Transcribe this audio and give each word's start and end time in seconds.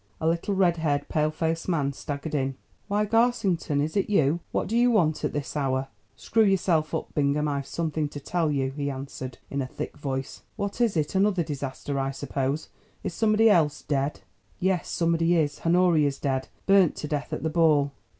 A 0.19 0.25
little 0.27 0.55
red 0.55 0.77
haired, 0.77 1.07
pale 1.09 1.29
faced 1.29 1.69
man 1.69 1.93
staggered 1.93 2.33
in. 2.33 2.55
"Why, 2.87 3.05
Garsington, 3.05 3.81
is 3.81 3.95
it 3.95 4.09
you? 4.09 4.39
What 4.51 4.67
do 4.67 4.75
you 4.75 4.89
want 4.89 5.23
at 5.23 5.31
this 5.31 5.55
hour?" 5.55 5.89
"Screw 6.15 6.43
yourself 6.43 6.95
up, 6.95 7.13
Bingham, 7.13 7.47
I've 7.47 7.67
something 7.67 8.09
to 8.09 8.19
tell 8.19 8.51
you," 8.51 8.71
he 8.71 8.89
answered 8.89 9.37
in 9.51 9.61
a 9.61 9.67
thick 9.67 9.95
voice. 9.99 10.41
"What 10.55 10.81
is 10.81 10.97
it? 10.97 11.13
another 11.13 11.43
disaster, 11.43 11.99
I 11.99 12.09
suppose. 12.09 12.69
Is 13.03 13.13
somebody 13.13 13.47
else 13.47 13.83
dead?" 13.83 14.21
"Yes; 14.59 14.87
somebody 14.89 15.35
is. 15.35 15.61
Honoria's 15.63 16.17
dead. 16.17 16.47
Burnt 16.65 16.95
to 16.95 17.07
death 17.07 17.31
at 17.31 17.43
the 17.43 17.51
ball." 17.51 17.91